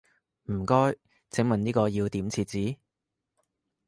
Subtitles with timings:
[0.51, 0.95] 唔該，
[1.29, 2.77] 請問呢個要點設置？